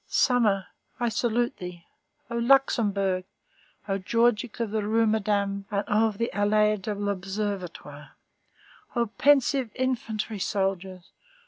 Summer, 0.07 0.65
I 0.99 1.09
salute 1.09 1.57
thee! 1.57 1.85
O 2.31 2.35
Luxembourg! 2.35 3.23
O 3.87 3.99
Georgics 3.99 4.59
of 4.59 4.71
the 4.71 4.81
Rue 4.83 5.05
Madame, 5.05 5.67
and 5.69 5.83
of 5.87 6.17
the 6.17 6.31
Allée 6.33 6.81
de 6.81 6.95
l'Observatoire! 6.95 8.13
O 8.95 9.05
pensive 9.05 9.69
infantry 9.75 10.39
soldiers! 10.39 11.11